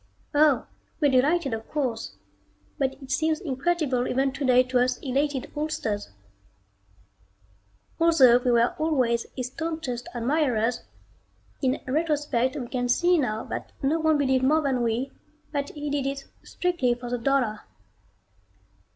Oh, 0.33 0.65
we're 0.99 1.11
delighted 1.11 1.53
of 1.53 1.69
course, 1.69 2.15
but 2.79 2.97
it 3.03 3.11
seems 3.11 3.39
incredible 3.39 4.07
even 4.07 4.31
today 4.31 4.63
to 4.63 4.79
us 4.79 4.97
elated 4.97 5.51
oldsters. 5.55 6.09
Although 7.99 8.39
we 8.39 8.49
were 8.49 8.73
always 8.79 9.27
his 9.37 9.45
staunchest 9.51 10.07
admirers, 10.15 10.81
in 11.61 11.81
retrospect 11.85 12.55
we 12.55 12.67
can 12.67 12.89
see 12.89 13.19
now 13.19 13.43
that 13.43 13.73
no 13.83 13.99
one 13.99 14.17
believed 14.17 14.43
more 14.43 14.63
than 14.63 14.81
we 14.81 15.11
that 15.51 15.69
he 15.69 15.91
did 15.91 16.07
it 16.07 16.23
strictly 16.41 16.95
for 16.95 17.11
the 17.11 17.19
dollar. 17.19 17.59